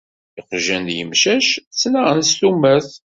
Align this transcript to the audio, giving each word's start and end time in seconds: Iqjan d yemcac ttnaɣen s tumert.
Iqjan 0.39 0.83
d 0.87 0.89
yemcac 0.97 1.47
ttnaɣen 1.59 2.21
s 2.29 2.31
tumert. 2.39 2.91